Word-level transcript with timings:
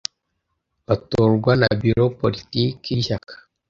batorwa 0.87 1.51
na 1.61 1.69
biro 1.81 2.05
politiki 2.19 2.87
y 2.95 2.99
ishyaka 3.01 3.33